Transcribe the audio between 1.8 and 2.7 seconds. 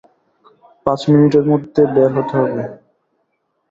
বের হতে হবে।